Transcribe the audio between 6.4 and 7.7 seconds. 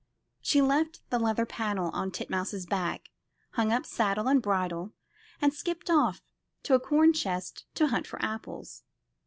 to a corn chest